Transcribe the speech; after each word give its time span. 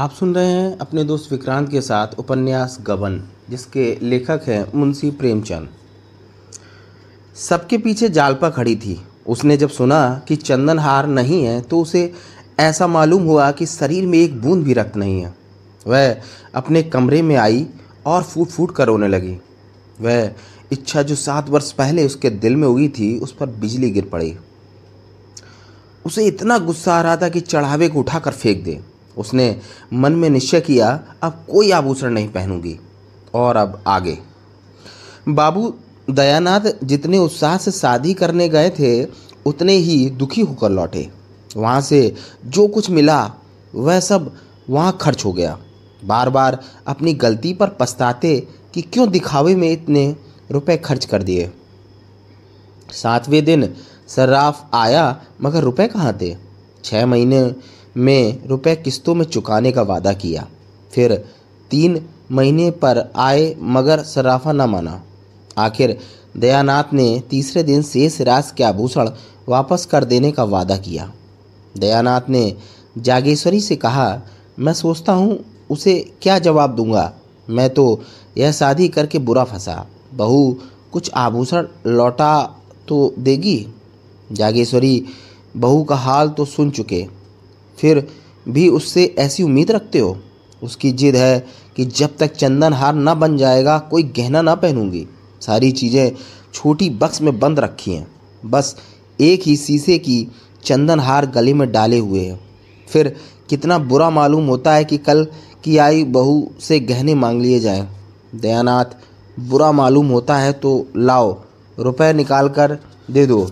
आप 0.00 0.12
सुन 0.12 0.34
रहे 0.34 0.46
हैं 0.46 0.78
अपने 0.78 1.02
दोस्त 1.04 1.30
विक्रांत 1.32 1.68
के 1.70 1.80
साथ 1.80 2.14
उपन्यास 2.18 2.76
गबन, 2.80 3.20
जिसके 3.50 3.84
लेखक 4.02 4.42
हैं 4.46 4.72
मुंशी 4.74 5.10
प्रेमचंद। 5.10 5.68
सबके 7.36 7.78
पीछे 7.78 8.08
जालपा 8.08 8.50
खड़ी 8.50 8.74
थी। 8.76 8.96
उसने 9.26 9.56
जब 9.56 9.68
सुना 9.68 10.00
कि 10.28 10.36
चंदन 10.36 10.78
हार 10.78 11.06
नहीं 11.06 11.42
है 11.44 11.60
तो 11.60 11.80
उसे 11.80 12.12
ऐसा 12.60 12.86
मालूम 12.86 13.22
हुआ 13.22 13.50
कि 13.50 13.66
शरीर 13.66 14.06
में 14.06 14.18
एक 14.18 14.40
बूंद 14.42 14.64
भी 14.64 14.72
रक्त 14.72 14.96
नहीं 14.96 15.20
है। 15.20 15.34
वह 15.86 16.16
अपने 16.54 16.82
कमरे 16.82 17.22
में 17.22 17.36
आई 17.36 17.66
और 18.06 18.22
फूट 18.22 18.48
फूट 18.48 18.74
कर 18.76 18.86
रोने 18.86 19.08
लगी। 19.08 19.36
वह 20.00 20.32
इच्छा 20.72 21.02
जो 21.02 21.14
सात 21.14 21.50
वर्ष 21.50 21.72
पहले 21.72 22.06
उसके 22.06 22.30
दिल 22.30 22.56
में 22.56 22.68
उगी 22.68 22.88
थी, 22.88 23.18
उस 23.18 23.32
पर 23.32 23.46
बिजली 23.46 23.90
गिर 23.90 24.04
पड़ी। 24.04 24.36
उसे 26.06 26.26
इतना 26.26 26.58
गुस्सा 26.58 26.94
आ 26.94 27.02
रहा 27.02 27.16
था 27.16 27.28
कि 27.28 27.40
चढ़ावे 27.40 27.88
को 27.88 27.98
उठाकर 27.98 28.30
फेंक 28.32 28.64
दे। 28.64 28.80
उसने 29.18 29.60
मन 29.94 30.12
में 30.12 30.30
निश्चय 30.30 30.60
किया, 30.60 31.04
अब 31.22 31.46
कोई 31.52 31.70
आभूषण 31.70 32.10
नहीं 32.10 32.28
पहनूँगी। 32.28 32.78
और 33.34 33.56
अब 33.56 33.82
आगे। 33.86 34.18
बाबू 35.28 35.74
दयानाथ 36.10 36.60
जितने 36.84 37.18
उत्साह 37.18 37.56
से 37.56 37.70
शादी 37.70 38.14
करने 38.14 38.48
गए 38.48 38.70
थे, 38.70 39.06
उतने 39.46 39.72
ही 39.72 40.10
दुखी 40.10 40.40
होकर 40.40 40.70
लौटे। 40.70 41.10
वहाँ 41.56 41.80
से 41.80 42.14
जो 42.46 42.68
कुछ 42.68 42.90
मिला, 42.90 43.34
वह 43.74 44.00
सब 44.00 44.36
वहाँ 44.70 44.98
खर्च 45.00 45.24
हो 45.24 45.32
गया। 45.32 45.58
बार 46.04 46.30
बार 46.30 46.60
अपनी 46.86 47.14
गलती 47.14 47.54
पर 47.54 47.68
पछताते 47.68 48.48
कि 48.74 48.82
क्यों 48.82 49.10
दिखावे 49.10 49.56
में 49.56 49.70
इतने 49.70 50.16
रुपए 50.50 50.76
खर्च 50.76 51.04
कर 51.04 51.22
दिए। 51.22 51.52
सातवें 52.92 53.44
दिन 53.44 53.74
सर्राफ 54.08 54.70
आया, 54.74 55.22
मगर 55.42 55.62
रुपए 55.62 55.86
कहाँ 55.86 56.18
थे? 56.20 56.36
छः 56.84 57.06
महीने 57.06 57.54
में 57.96 58.46
रुपए 58.46 58.76
किस्तों 58.76 59.14
में 59.14 59.24
चुकाने 59.24 59.72
का 59.72 59.82
वादा 59.82 60.12
किया। 60.12 60.48
फिर 60.92 61.24
तीन 61.70 62.06
महीने 62.32 62.70
पर 62.70 63.12
आए, 63.16 63.56
मगर 63.60 64.02
सर्राफा 64.02 64.52
न 64.52 64.60
माना। 64.60 65.02
आखिर 65.58 65.98
दयानाथ 66.36 66.84
ने 66.92 67.22
तीसरे 67.30 67.62
दिन 67.62 67.82
शेष 67.82 68.20
राशि 68.20 68.52
के 68.56 68.64
आभूषण 68.64 69.10
वापस 69.48 69.86
कर 69.86 70.04
देने 70.04 70.32
का 70.32 70.44
वादा 70.44 70.76
किया। 70.76 71.12
दयानाथ 71.78 72.20
ने 72.28 72.56
जागेश्वरी 72.98 73.60
से 73.60 73.76
कहा, 73.76 74.20
मैं 74.58 74.72
सोचता 74.72 75.12
हूँ, 75.12 75.44
उसे 75.70 76.12
क्या 76.22 76.38
जवाब 76.38 76.76
दूँगा? 76.76 77.12
मैं 77.50 77.70
तो 77.70 78.02
यह 78.38 78.52
शादी 78.52 78.88
करके 78.88 79.18
बुरा 79.18 79.44
फंसा। 79.44 79.86
बहू, 80.14 80.58
कुछ 80.92 81.10
आभूषण 81.14 81.66
लौटा 81.86 82.56
तो 82.88 83.14
देगी? 83.18 83.66
जागेश्वरी 84.32 85.04
बहू 85.56 85.84
का 85.84 85.96
हाल 85.96 86.28
तो 86.28 86.44
सुन 86.44 86.70
चुके। 86.70 87.19
फिर 87.80 88.06
भी 88.48 88.68
उससे 88.68 89.04
ऐसी 89.18 89.42
उम्मीद 89.42 89.70
रखते 89.70 89.98
हो? 89.98 90.16
उसकी 90.62 90.90
जिद 90.92 91.16
है 91.16 91.46
कि 91.76 91.84
जब 91.84 92.16
तक 92.16 92.32
चंदन 92.32 92.72
हार 92.72 92.94
ना 92.94 93.14
बन 93.14 93.36
जाएगा, 93.36 93.78
कोई 93.80 94.02
गहना 94.16 94.42
ना 94.42 94.54
पहनूँगी। 94.54 95.06
सारी 95.40 95.70
चीज़ें 95.72 96.12
छोटी 96.54 96.88
बक्स 96.92 97.20
में 97.22 97.38
बंद 97.38 97.60
रखी 97.60 97.92
हैं। 97.92 98.06
बस 98.42 98.76
एक 99.18 99.42
ही 99.42 99.56
शीशे 99.56 99.98
की 99.98 100.26
चंदन 100.64 101.00
हार 101.00 101.26
गले 101.26 101.54
में 101.54 101.70
डाले 101.72 101.98
हुए 101.98 102.20
हैं। 102.20 102.40
फिर 102.88 103.14
कितना 103.48 103.78
बुरा 103.78 104.10
मालूम 104.10 104.46
होता 104.46 104.74
है 104.74 104.84
कि 104.84 104.98
कल 104.98 105.26
की 105.64 105.76
आई 105.78 106.04
बहू 106.06 106.50
से 106.60 106.80
गहने 106.80 107.14
मांग 107.14 107.40
लिए 107.42 107.60
जाएँ। 107.60 107.86
दयानाथ, 108.34 108.84
बुरा 109.40 109.70
मालूम 109.72 110.08
होता 110.08 110.36
है 110.36 110.52
तो 110.52 110.86
लाओ, 110.96 111.36
रुपए 111.78 112.12
निकाल 112.12 112.48
कर 112.48 112.78
दे 113.10 113.26
दो। 113.26 113.48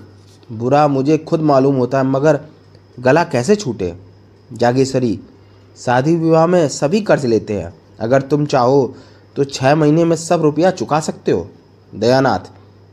बुरा 0.51 0.87
मुझे 0.89 1.19
खुद 1.19 1.41
मालूम 1.41 1.77
होता 1.77 1.99
है, 1.99 2.05
मगर 2.05 2.41
गला 2.99 3.25
कैसे 3.25 3.57
छूटे? 3.57 3.93
जागेश्वरी 4.53 5.19
शादी 5.77 6.15
विवाह 6.17 6.47
में 6.47 6.69
सभी 6.69 7.01
कर्ज 7.01 7.27
लेते 7.27 7.55
हैं। 7.55 7.73
अगर 8.01 8.23
तुम 8.23 8.47
चाहो 8.47 8.95
तो 9.37 9.45
छः 9.45 9.75
महीने 9.75 10.05
में 10.05 10.17
सब 10.17 10.43
रुपया 10.43 10.71
चुका 10.71 11.01
सकते 11.01 11.33
हो। 11.33 11.49
दयानाथ, 11.95 12.51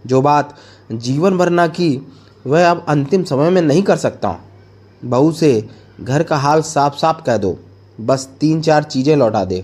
जो 0.08 0.22
बात 0.22 0.56
जीवन 0.92 1.38
भर 1.38 1.50
ना 1.50 1.68
की, 1.68 2.08
वह 2.48 2.70
अब 2.70 2.86
अंतिम 2.88 3.24
समय 3.24 3.50
में 3.50 3.62
नहीं 3.62 3.84
कर 3.84 3.98
सकता। 3.98 4.28
हूँ 4.28 4.40
बहू 5.04 5.32
से 5.32 5.70
घर 6.02 6.24
का 6.24 6.38
हाल 6.38 6.62
साफ़ 6.62 6.96
साफ़ 6.96 7.24
कह 7.24 7.38
दो। 7.38 7.58
बस 8.02 8.30
तीन 8.40 8.62
चार 8.62 8.84
चीज़ें 8.84 9.16
लौटा 9.16 9.46
दे। 9.46 9.64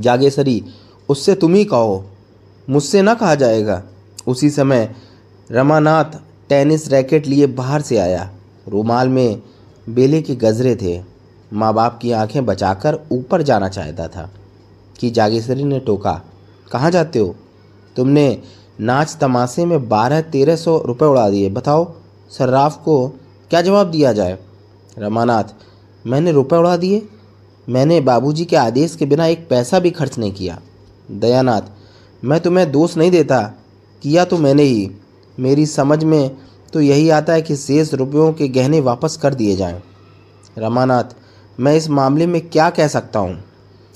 जागेश्वरी, 0.00 0.64
उससे 1.08 1.34
तुम 1.34 1.54
ही 1.54 1.64
कहो। 1.64 2.04
मुझसे 2.70 3.02
ना 3.02 3.14
कहा 3.14 3.34
जाएगा। 3.34 3.82
उसी 4.26 4.50
समय 4.50 4.94
रमानाथ 5.50 6.18
टेनिस 6.48 6.88
रैकेट 6.88 7.26
लिए 7.26 7.46
बाहर 7.46 7.82
से 7.82 7.98
आया। 7.98 8.30
रुमाल 8.68 9.08
में 9.08 9.42
बेले 9.88 10.22
के 10.22 10.34
गजरे 10.34 10.76
थे। 10.76 11.02
माँ 11.52 11.74
बाप 11.74 11.98
की 12.02 12.12
आँखें 12.12 12.46
बचाकर 12.46 12.98
ऊपर 13.12 13.42
जाना 13.42 13.68
चाहता 13.68 14.08
था 14.08 14.30
कि 15.00 15.10
जागेश्वरी 15.10 15.64
ने 15.64 15.80
टोका, 15.80 16.22
कहाँ 16.72 16.90
जाते 16.90 17.18
हो? 17.18 17.34
तुमने 17.96 18.42
नाच 18.80 19.16
तमाशे 19.20 19.64
में 19.64 19.88
बारह 19.88 20.20
तेरह 20.20 20.56
सौ 20.56 20.82
रुपये 20.86 21.08
उड़ा 21.08 21.30
दिए। 21.30 21.50
बताओ, 21.50 21.92
सर्राफ 22.30 22.84
को 22.84 23.08
क्या 23.50 23.62
जवाब 23.62 23.90
दिया 23.90 24.12
जाए? 24.12 24.38
रमानाथ, 24.98 25.44
मैंने 26.06 26.32
रुपए 26.32 26.56
उड़ा 26.56 26.76
दिए। 26.76 27.08
मैंने 27.68 28.00
बाबूजी 28.00 28.44
के 28.44 28.56
आदेश 28.56 28.96
के 28.96 29.06
बिना 29.06 29.26
एक 29.26 29.48
पैसा 29.48 29.78
भी 29.78 29.90
खर्च 29.90 30.18
नहीं 30.18 30.32
किया। 30.32 30.60
दयानाथ, 31.10 31.62
मैं 32.24 32.40
तुम्हें 32.40 32.72
दोष 32.72 32.96
नहीं 32.96 33.10
देता। 33.10 33.52
किया 34.02 34.24
तो 34.24 34.38
मैंने 34.38 34.62
ही। 34.62 34.90
मेरी 35.40 35.66
समझ 35.66 36.04
में 36.04 36.36
तो 36.72 36.80
यही 36.80 37.08
आता 37.10 37.32
है 37.32 37.42
कि 37.42 37.56
शेष 37.56 37.92
रुपयों 37.94 38.32
के 38.32 38.48
गहने 38.48 38.80
वापस 38.80 39.16
कर 39.16 39.34
दिए 39.34 39.56
जाएँ। 39.56 39.80
रमानाथ, 40.58 41.14
मैं 41.58 41.76
इस 41.76 41.88
मामले 41.90 42.26
में 42.26 42.40
क्या 42.48 42.68
कह 42.70 42.88
सकता 42.88 43.18
हूँ? 43.18 43.38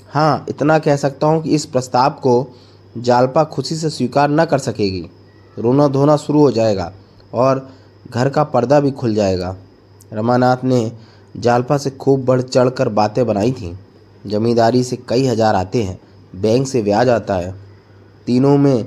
हाँ 0.09 0.47
इतना 0.49 0.79
कह 0.79 0.97
सकता 0.97 1.27
हूँ 1.27 1.43
कि 1.43 1.51
इस 1.51 1.65
प्रस्ताव 1.67 2.11
को 2.23 2.55
जालपा 2.99 3.45
खुशी 3.45 3.77
से 3.77 3.91
स्वीकार 3.91 4.31
न 4.31 4.45
कर 4.45 4.59
सकेगी। 4.59 5.09
रोना 5.57 5.89
धोना 5.89 6.17
शुरू 6.17 6.41
हो 6.41 6.51
जाएगा 6.51 6.93
और 7.35 7.69
घर 8.11 8.29
का 8.29 8.45
पर्दा 8.45 8.81
भी 8.81 8.91
खुल 8.91 9.15
जाएगा। 9.15 9.57
रमानाथ 10.13 10.65
ने 10.65 10.93
जालपा 11.37 11.79
से 11.79 11.91
खूब 11.91 12.25
बढ़ 12.25 12.41
चढ़ 12.41 12.69
कर 12.69 12.89
बातें 12.89 13.27
बनाई 13.27 13.53
थीं। 13.53 13.75
जमींदारी 14.27 14.83
से 14.85 14.97
कई 15.09 15.27
हज़ार 15.27 15.55
आते 15.55 15.83
हैं, 15.83 15.99
बैंक 16.37 16.67
से 16.67 16.83
ब्याज 16.83 17.09
आता 17.09 17.35
है। 17.35 17.55
तीनों 18.27 18.57
में 18.59 18.85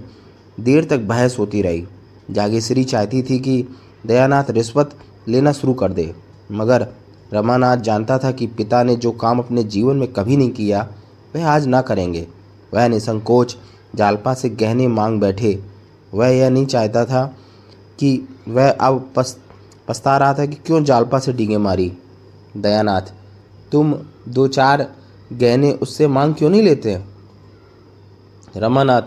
देर 0.59 0.85
तक 0.85 0.99
बहस 0.99 1.37
होती 1.39 1.61
रही। 1.61 1.85
जागेश्वरी 2.31 2.83
चाहती 2.83 3.23
थी 3.23 3.39
कि 3.39 3.65
दयानाथ 4.05 4.43
रिश्वत 4.49 4.97
लेना 5.27 5.51
शुरू 5.51 5.73
कर 5.73 5.93
दे। 5.93 6.15
मगर 6.51 6.87
रमानाथ 7.33 7.77
जानता 7.77 8.17
था 8.17 8.31
कि 8.31 8.47
पिता 8.47 8.83
ने 8.83 8.95
जो 8.95 9.11
काम 9.11 9.39
अपने 9.39 9.63
जीवन 9.63 9.95
में 9.95 10.13
कभी 10.13 10.37
नहीं 10.37 10.49
किया, 10.49 10.87
वह 11.35 11.47
आज 11.47 11.67
ना 11.67 11.81
करेंगे। 11.81 12.27
वह 12.73 12.87
निसंकोच 12.87 13.57
जालपा 13.95 14.33
से 14.33 14.49
गहने 14.49 14.87
मांग 14.87 15.19
बैठे। 15.19 15.63
वह 16.13 16.27
यह 16.27 16.49
नहीं 16.49 16.65
चाहता 16.65 17.05
था 17.05 17.35
कि 17.99 18.27
वह 18.47 18.71
अब 18.71 19.11
पस, 19.15 19.37
पछता 19.87 20.17
रहा 20.17 20.33
था 20.33 20.45
कि 20.45 20.55
क्यों 20.55 20.83
जालपा 20.83 21.19
से 21.19 21.33
डींगे 21.33 21.57
मारी। 21.57 21.97
दयानाथ, 22.57 23.01
तुम 23.71 23.95
दो 24.29 24.47
चार 24.47 24.91
गहने 25.33 25.71
उससे 25.71 26.07
मांग 26.07 26.35
क्यों 26.35 26.49
नहीं 26.49 26.61
लेते? 26.61 27.01
रमानाथ, 28.57 29.01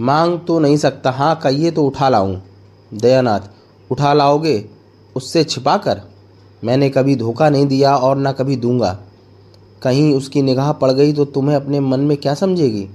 मांग 0.00 0.38
तो 0.38 0.58
नहीं 0.58 0.76
सकता। 0.76 1.10
हाँ 1.10 1.40
कहिए 1.42 1.70
तो 1.70 1.84
उठा 1.84 2.08
लाऊं। 2.08 2.40
दयानाथ, 2.92 3.40
उठा 3.90 4.12
लाओगे? 4.12 4.64
उससे 5.16 5.44
छिपा 5.44 5.76
कर 5.76 6.00
मैंने 6.62 6.88
कभी 6.90 7.16
धोखा 7.16 7.48
नहीं 7.50 7.66
दिया 7.66 7.96
और 7.96 8.16
ना 8.16 8.32
कभी 8.32 8.56
दूँगा। 8.56 8.98
कहीं 9.82 10.14
उसकी 10.14 10.42
निगाह 10.42 10.72
पड़ 10.72 10.90
गई 10.92 11.12
तो 11.12 11.24
तुम्हें 11.24 11.56
अपने 11.56 11.80
मन 11.80 12.00
में 12.00 12.16
क्या 12.16 12.34
समझेगी? 12.34 12.88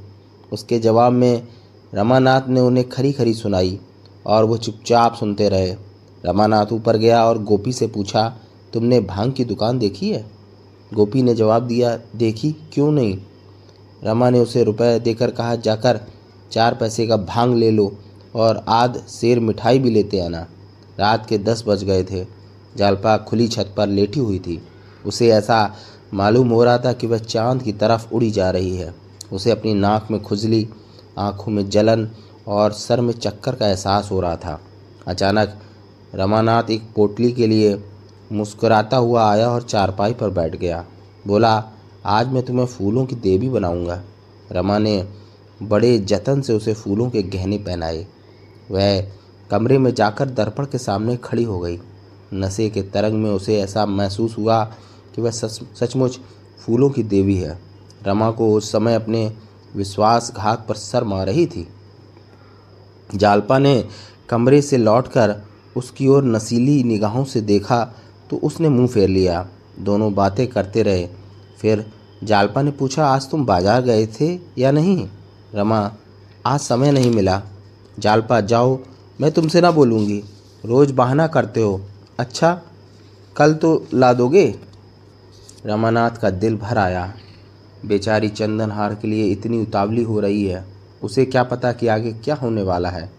उसके 0.54 0.80
जवाब 0.80 1.14
में 1.14 1.48
रमानाथ 1.94 2.48
ने 2.48 2.62
उन्हें 2.62 2.90
खरी 2.90 3.12
खरी 3.12 3.34
सुनाई 3.34 3.80
और 4.26 4.46
वो 4.46 4.58
चुपचाप 4.58 5.16
सुनते 5.16 5.50
रहे। 5.50 5.76
रमानाथ 6.26 6.66
ऊपर 6.72 6.98
गया 6.98 7.24
और 7.26 7.44
गोपी 7.44 7.74
से 7.74 7.88
पूछा, 7.88 8.28
तुमने 8.74 9.00
भाँग 9.00 9.34
की 9.34 9.46
दुकान 9.46 9.80
देखी 9.80 10.10
है? 10.10 10.26
गोपी 10.94 11.22
ने 11.22 11.34
जवाब 11.36 11.64
दिया, 11.64 11.98
देखी? 12.16 12.52
क्यों 12.74 12.92
नहीं? 12.92 13.18
रमा 14.04 14.30
ने 14.30 14.40
उसे 14.40 14.64
रुपए 14.64 15.00
देकर 15.00 15.32
कहा, 15.32 15.56
जाकर 15.56 16.00
चार 16.52 16.76
पैसे 16.76 17.08
का 17.08 17.18
भाँग 17.18 17.56
ले 17.56 17.72
लो। 17.72 17.92
और 18.36 18.66
आध 18.68 19.08
शेर 19.08 19.40
मिठाई 19.40 19.80
भी 19.80 19.90
लेते 19.90 20.20
आना। 20.20 20.48
रात 21.00 21.26
के 21.26 21.38
दस 21.38 21.64
बज 21.68 21.84
गए 21.84 22.04
थे। 22.04 22.26
जालपा 22.78 23.18
खुली 23.18 23.48
छत 23.48 23.74
पर 23.78 23.88
लेटी 23.88 24.20
हुई 24.20 24.40
थी। 24.40 24.62
उसे 25.06 25.30
ऐसा 25.30 25.76
मालूम 26.14 26.50
हो 26.50 26.64
रहा 26.64 26.78
था 26.78 26.94
कि 26.94 27.08
वह 27.08 27.18
चाँद 27.18 27.64
की 27.64 27.72
तरफ़ 27.72 28.14
उड़ी 28.14 28.32
जा 28.32 28.50
रही 28.50 28.78
है। 28.78 28.96
उसे 29.34 29.52
अपनी 29.52 29.74
नाक 29.74 30.08
में 30.12 30.22
खुजली, 30.22 30.70
आँखों 31.18 31.52
में 31.52 31.70
जलन 31.70 32.10
और 32.48 32.72
सर 32.72 33.02
में 33.02 33.14
चक्कर 33.14 33.56
का 33.56 33.68
एहसास 33.68 34.12
हो 34.12 34.20
रहा 34.20 34.36
था। 34.36 34.62
अचानक 35.08 35.60
रमानाथ 36.16 36.64
एक 36.72 36.84
पोटली 36.96 37.32
के 37.32 37.48
लिए 37.48 37.84
मुस्कुराता 38.32 38.98
हुआ 38.98 39.32
आया 39.32 39.50
और 39.50 39.62
चारपाई 39.62 40.14
पर 40.14 40.30
बैठ 40.30 40.56
गया। 40.56 40.86
बोला, 41.28 41.64
आज 42.06 42.28
मैं 42.28 42.44
तुम्हें 42.44 42.66
फूलों 42.66 43.06
की 43.06 43.16
देवी 43.16 43.50
बनाऊँगा। 43.50 44.02
रमा 44.52 44.78
ने 44.78 45.08
बड़े 45.64 46.00
जतन 46.00 46.42
से 46.42 46.54
उसे 46.54 46.74
फूलों 46.74 47.10
के 47.10 47.24
गहने 47.24 47.58
पहनाए। 47.58 48.08
वह 48.72 49.00
कमरे 49.52 49.78
में 49.78 49.94
जाकर 49.94 50.30
दर्पण 50.30 50.66
के 50.66 50.78
सामने 50.78 51.16
खड़ी 51.18 51.44
हो 51.44 51.60
गई। 51.60 51.80
नशे 52.34 52.70
के 52.70 52.82
तरंग 52.84 53.14
में 53.14 53.30
उसे 53.32 53.60
ऐसा 53.60 53.86
महसूस 53.86 54.38
हुआ 54.38 54.64
कि 55.16 55.22
वह 55.22 55.32
सच 55.32 55.60
सचमुच 55.80 56.20
फूलों 56.60 56.90
की 56.90 57.04
देवी 57.06 57.36
है। 57.36 57.58
रमा 58.04 58.30
को 58.32 58.54
उस 58.54 58.72
समय 58.72 58.96
अपने 58.96 59.32
विश्वासघात 59.76 60.66
पर 60.70 60.76
सर 60.76 61.04
मार 61.04 61.26
रही 61.28 61.46
थी। 61.46 61.68
जालपा 63.16 63.58
ने 63.60 63.84
कमरे 64.30 64.62
से 64.62 64.78
लौटकर 64.78 65.36
उसकी 65.76 66.08
ओर 66.08 66.24
नसीली 66.26 66.84
निगाहों 66.84 67.24
से 67.26 67.42
देखा 67.42 67.84
तो 68.30 68.38
उसने 68.38 68.70
मुँह 68.70 68.88
फेर 68.88 69.10
लिया। 69.10 69.48
दोनों 69.80 70.14
बातें 70.14 70.48
करते 70.48 70.84
रहे। 70.84 71.08
फिर 71.62 71.86
जालपा 72.24 72.62
ने 72.62 72.72
पूछा, 72.72 73.06
आज 73.06 73.30
तुम 73.30 73.46
बाज़ार 73.46 73.82
गए 73.82 74.08
थे 74.12 74.40
या 74.58 74.72
नहीं? 74.72 75.08
रमा, 75.56 75.92
आज 76.46 76.60
समय 76.60 76.92
नहीं 76.92 77.12
मिला। 77.12 77.42
जालपा, 78.00 78.42
जाओ, 78.42 78.80
मैं 79.22 79.32
तुमसे 79.32 79.62
ना 79.62 79.72
बोलूँगी। 79.72 80.24
रोज़ 80.66 80.94
बहाना 80.94 81.28
करते 81.28 81.62
हो। 81.62 81.82
अच्छा 82.20 82.62
कल 83.36 83.54
तो 83.54 83.88
ला 83.94 84.14
दोगे? 84.14 84.56
रमानाथ 85.66 86.12
का 86.12 86.30
दिल 86.30 86.58
भर 86.58 86.78
आया। 86.78 87.14
बेचारी 87.86 88.30
चंदन 88.30 88.72
हार 88.72 88.96
के 88.96 89.08
लिए 89.08 89.26
इतनी 89.26 89.62
उतावली 89.62 90.04
हो 90.04 90.20
रही 90.20 90.46
है। 90.46 90.66
उसे 91.04 91.26
क्या 91.26 91.44
पता 91.44 91.72
कि 91.72 91.88
आगे 91.88 92.14
क्या 92.14 92.36
होने 92.36 92.62
वाला 92.62 92.90
है। 92.90 93.12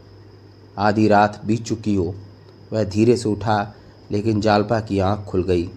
आधी 0.79 1.09
रात 1.09 1.41
बीत 1.47 1.65
चुकी 1.65 1.95
हो। 1.95 2.15
वह 2.73 2.85
धीरे 2.85 3.17
से 3.17 3.29
उठा, 3.29 3.75
लेकिन 4.11 4.41
जालपा 4.41 4.81
की 4.81 4.99
आँख 4.99 5.27
खुल 5.27 5.43
गई। 5.43 5.71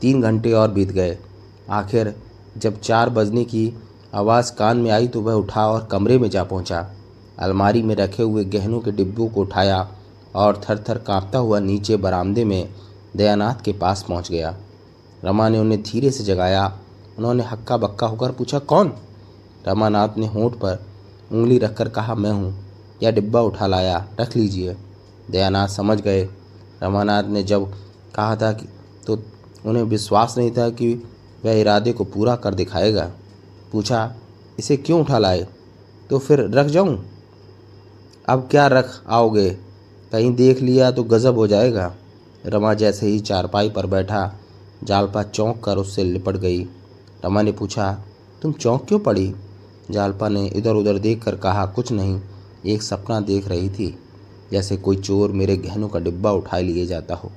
तीन 0.00 0.22
घंटे 0.22 0.52
और 0.52 0.70
बीत 0.70 0.92
गए। 0.92 1.18
आखिर, 1.70 2.16
जब 2.56 2.80
चार 2.80 3.10
बजने 3.10 3.44
की 3.44 3.72
आवाज़ 4.14 4.52
कान 4.52 4.76
में 4.76 4.90
आई 4.90 5.08
तो 5.08 5.20
वह 5.20 5.32
उठा 5.32 5.66
और 5.66 5.88
कमरे 5.92 6.18
में 6.18 6.30
जा 6.30 6.44
पहुँचा। 6.44 6.90
अलमारी 7.38 7.82
में 7.82 7.94
रखे 7.94 8.22
हुए 8.22 8.44
गहनों 8.44 8.80
के 8.80 8.90
डिब्बों 8.90 9.28
को 9.28 9.40
उठाया 9.40 9.88
और 10.34 10.60
थर 10.70 10.84
थर 10.88 10.98
काँपता 10.98 11.38
हुआ 11.38 11.58
नीचे 11.58 11.96
बरामदे 11.96 12.44
में 12.44 12.68
दयानाथ 13.16 13.64
के 13.64 13.72
पास 13.72 14.04
पहुँच 14.08 14.30
गया। 14.30 14.56
रमा 15.24 15.48
ने 15.48 15.58
उन्हें 15.58 15.82
धीरे 15.82 16.10
से 16.10 16.24
जगाया। 16.24 16.78
उन्होंने 17.18 17.44
हक्का 17.44 17.76
बक्का 17.76 18.06
होकर 18.06 18.32
पूछा, 18.32 18.58
कौन? 18.58 18.92
रमानाथ 19.68 20.08
ने 20.18 20.26
होंठ 20.26 20.52
पर 20.52 20.86
उंगली 21.32 21.58
रखकर 21.58 21.88
कहा, 21.88 22.14
मैं 22.14 22.30
हूँ। 22.30 22.64
यह 23.02 23.10
डिब्बा 23.10 23.40
उठा 23.40 23.66
लाया, 23.66 24.08
रख 24.20 24.36
लीजिए। 24.36 24.76
दयानाथ 25.30 25.68
समझ 25.68 26.00
गए। 26.00 26.28
रमानाथ 26.82 27.24
ने 27.24 27.42
जब 27.42 27.72
कहा 28.14 28.36
था 28.36 28.52
कि 28.52 28.66
तो 29.06 29.22
उन्हें 29.66 29.82
विश्वास 29.82 30.38
नहीं 30.38 30.50
था 30.50 30.70
कि 30.70 30.94
वह 31.44 31.52
इरादे 31.52 31.92
को 31.92 32.04
पूरा 32.04 32.36
कर 32.36 32.54
दिखाएगा। 32.54 33.10
पूछा, 33.72 34.14
इसे 34.58 34.76
क्यों 34.76 35.00
उठा 35.00 35.18
लाए? 35.18 35.46
तो 36.10 36.18
फिर 36.18 36.40
रख 36.40 36.66
जाऊँ? 36.66 37.04
अब 38.28 38.48
क्या 38.50 38.66
रख 38.66 38.90
आओगे? 39.08 39.48
कहीं 40.12 40.34
देख 40.34 40.60
लिया 40.60 40.90
तो 40.90 41.02
गज़ब 41.04 41.36
हो 41.36 41.46
जाएगा। 41.46 41.92
रमा 42.46 42.72
जैसे 42.74 43.06
ही 43.06 43.20
चारपाई 43.20 43.70
पर 43.70 43.86
बैठा, 43.86 44.20
जालपा 44.84 45.22
चौंक 45.22 45.62
कर 45.64 45.76
उससे 45.76 46.04
लिपट 46.04 46.36
गई। 46.36 46.62
रमा 47.24 47.42
ने 47.42 47.52
पूछा, 47.52 47.92
तुम 48.42 48.52
चौंक 48.52 48.84
क्यों 48.88 48.98
पड़ी? 48.98 49.32
जालपा 49.90 50.28
ने 50.28 50.46
इधर 50.48 50.74
उधर 50.74 50.98
देख 50.98 51.22
कर 51.24 51.36
कहा, 51.36 51.64
कुछ 51.66 51.92
नहीं, 51.92 52.20
एक 52.66 52.82
सपना 52.82 53.20
देख 53.22 53.48
रही 53.48 53.68
थी, 53.68 53.94
जैसे 54.52 54.76
कोई 54.76 54.96
चोर 54.96 55.32
मेरे 55.32 55.56
गहनों 55.56 55.88
का 55.88 55.98
डिब्बा 56.00 56.32
उठा 56.32 56.58
लिए 56.58 56.86
जाता 56.86 57.14
हो 57.14 57.30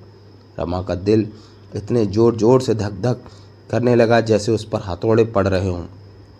रमा 0.57 0.81
का 0.81 0.95
दिल 0.97 1.27
इतने 1.75 2.05
ज़ोर 2.05 2.35
ज़ोर 2.35 2.61
से 2.61 2.73
धक 2.75 3.01
धक 3.01 3.23
करने 3.69 3.95
लगा 3.95 4.19
जैसे 4.21 4.51
उस 4.51 4.65
पर 4.65 4.81
हथौड़े 4.81 5.23
पड़ 5.25 5.47
रहे 5.47 5.69
हों। 5.69 5.83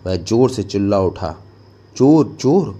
वह 0.06 0.16
ज़ोर 0.16 0.50
से 0.50 0.62
चिल्ला 0.62 0.98
उठा, 1.00 1.34
चोर 1.96 2.36
चोर! 2.40 2.74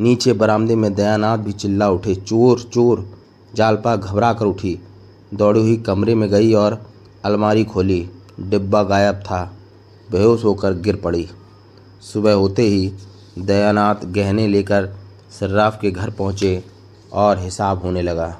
नीचे 0.00 0.32
बरामदे 0.32 0.76
में 0.76 0.94
दयानाथ 0.94 1.38
भी 1.38 1.52
चिल्ला 1.52 1.90
उठे। 1.90 2.14
चोर 2.14 2.60
चोर। 2.60 3.18
जालपा 3.54 3.96
घबरा 3.96 4.32
कर 4.32 4.44
उठी। 4.44 4.78
दौड़ी 5.34 5.60
हुई 5.60 5.76
कमरे 5.76 6.14
में 6.14 6.30
गई 6.30 6.52
और 6.52 6.86
अलमारी 7.24 7.64
खोली। 7.64 8.10
डिब्बा 8.40 8.82
गायब 8.82 9.14
था। 9.14 9.56
बेहोश 10.10 10.44
होकर 10.44 10.72
गिर 10.72 10.96
पड़ी। 10.96 11.28
सुबह 12.12 12.32
होते 12.32 12.62
ही 12.62 12.92
दयानाथ 13.38 13.94
गहने 14.04 14.48
लेकर 14.48 14.88
सर्राफ 15.40 15.78
के 15.80 15.90
घर 15.90 16.10
पहुँचे 16.10 16.64
और 17.12 17.38
हिसाब 17.38 17.82
होने 17.82 18.02
लगा। 18.02 18.38